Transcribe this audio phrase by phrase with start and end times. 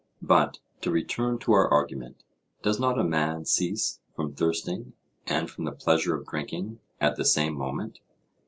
[0.23, 4.93] But to return to our argument:—Does not a man cease from thirsting
[5.27, 7.99] and from the pleasure of drinking at the same moment?